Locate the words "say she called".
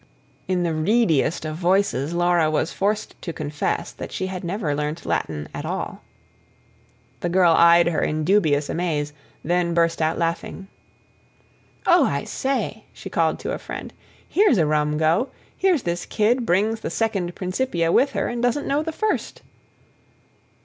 12.23-13.37